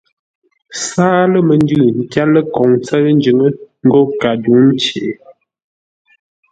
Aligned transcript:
Sâa 0.85 1.19
lə 1.31 1.39
məndʉ 1.47 1.79
tyár 2.11 2.27
ləkoŋ 2.33 2.67
ńtsə́ʉ 2.77 3.07
njʉŋə́ 3.17 3.51
ńgó 3.85 4.01
kadǔŋcei. 4.21 5.11